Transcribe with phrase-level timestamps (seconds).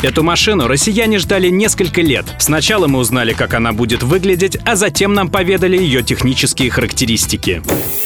[0.00, 2.24] Эту машину россияне ждали несколько лет.
[2.38, 7.62] Сначала мы узнали, как она будет выглядеть, а затем нам поведали ее технические характеристики.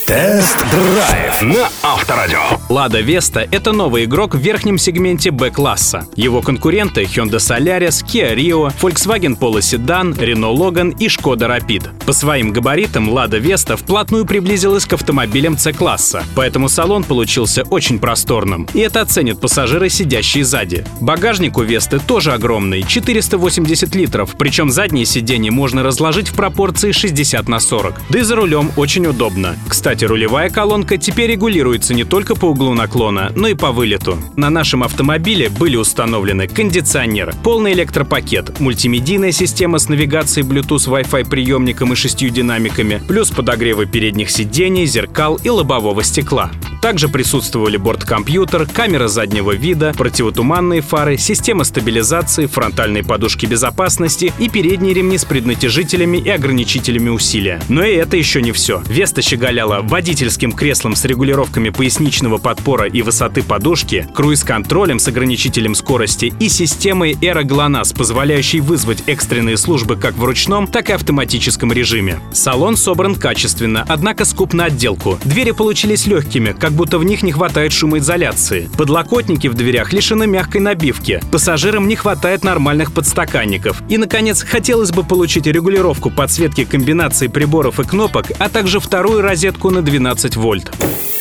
[0.06, 2.40] Тест-драйв на Авторадио.
[2.70, 6.06] Лада Веста— это новый игрок в верхнем сегменте Б-класса.
[6.16, 11.90] Его конкуренты— Hyundai Solaris, Kia Rio, Volkswagen Polo Sedan, Renault Logan и Skoda Rapid.
[12.06, 18.66] По своим габаритам Лада Веста вплотную приблизилась к автомобилям C-класса, поэтому салон получился очень просторным.
[18.72, 20.84] И это оценят пассажиры, сидящие сзади.
[21.00, 27.48] Багажник у Весты тоже огромный— 480 литров, причем задние сиденья можно разложить в пропорции 60
[27.48, 28.00] на 40.
[28.08, 29.56] Да и за рулем очень удобно.
[29.68, 34.18] Кстати, рулевая колонка теперь регулируется не только по углу наклона, но и по вылету.
[34.36, 41.92] На нашем автомобиле были установлены кондиционер, полный электропакет, мультимедийная система с навигацией Bluetooth Wi-Fi приемником
[41.92, 46.50] и шестью динамиками, плюс подогревы передних сидений, зеркал и лобового стекла.
[46.82, 54.92] Также присутствовали борткомпьютер, камера заднего вида, противотуманные фары, система стабилизации, фронтальные подушки безопасности и передние
[54.92, 57.62] ремни с преднатяжителями и ограничителями усилия.
[57.68, 58.82] Но и это еще не все.
[58.88, 66.34] Веста щеголяла водительским креслом с регулировками поясничного подпора и высоты подушки, круиз-контролем с ограничителем скорости
[66.40, 72.18] и системой GLONASS, позволяющей вызвать экстренные службы как в ручном, так и автоматическом режиме.
[72.32, 75.20] Салон собран качественно, однако скуп на отделку.
[75.22, 78.68] Двери получились легкими, как будто в них не хватает шумоизоляции.
[78.76, 81.20] Подлокотники в дверях лишены мягкой набивки.
[81.30, 83.82] Пассажирам не хватает нормальных подстаканников.
[83.88, 89.70] И, наконец, хотелось бы получить регулировку подсветки комбинации приборов и кнопок, а также вторую розетку
[89.70, 90.72] на 12 вольт.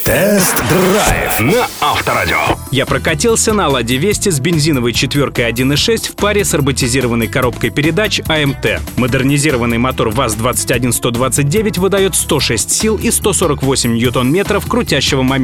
[0.04, 2.36] Тест-драйв на Авторадио.
[2.72, 8.20] Я прокатился на Ладе Вести с бензиновой четверкой 1.6 в паре с роботизированной коробкой передач
[8.26, 8.80] АМТ.
[8.96, 15.41] Модернизированный мотор ВАЗ-21129 выдает 106 сил и 148 ньютон-метров крутящего момента.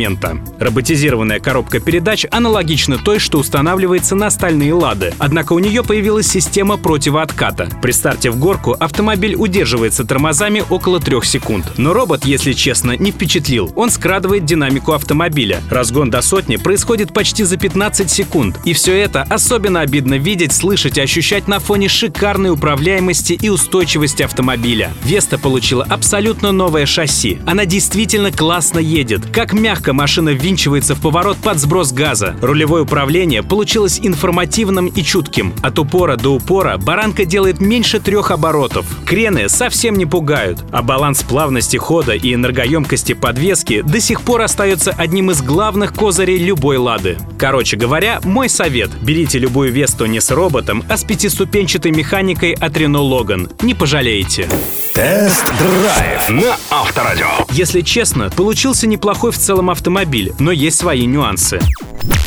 [0.60, 5.12] Роботизированная коробка передач аналогична той, что устанавливается на стальные Лады.
[5.18, 7.68] Однако у нее появилась система противоотката.
[7.82, 11.66] При старте в горку автомобиль удерживается тормозами около 3 секунд.
[11.76, 13.72] Но робот, если честно, не впечатлил.
[13.74, 15.62] Он скрадывает динамику автомобиля.
[15.70, 18.60] Разгон до сотни происходит почти за 15 секунд.
[18.64, 24.22] И все это особенно обидно видеть, слышать и ощущать на фоне шикарной управляемости и устойчивости
[24.22, 24.92] автомобиля.
[25.04, 27.38] Веста получила абсолютно новое шасси.
[27.46, 29.22] Она действительно классно едет.
[29.32, 32.36] Как мягко машина ввинчивается в поворот под сброс газа.
[32.40, 35.54] Рулевое управление получилось информативным и чутким.
[35.62, 38.86] От упора до упора баранка делает меньше трех оборотов.
[39.04, 44.92] Крены совсем не пугают, а баланс плавности хода и энергоемкости подвески до сих пор остается
[44.92, 47.18] одним из главных козырей любой лады.
[47.38, 52.76] Короче говоря, мой совет– берите любую Весту не с роботом, а с пятиступенчатой механикой от
[52.76, 53.52] Renault Logan.
[53.62, 54.48] Не пожалеете.
[54.94, 57.28] Тест-драйв на Авторадио.
[57.50, 61.60] Если честно, получился неплохой в целом автомобиль, но есть свои нюансы.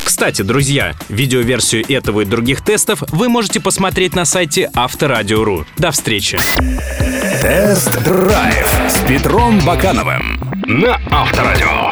[0.06, 5.66] Кстати, друзья, видеоверсию этого и других тестов вы можете посмотреть на сайте Авторадио.ру.
[5.78, 6.38] До встречи!
[7.42, 11.91] Тест-драйв с Петром Бакановым на Авторадио.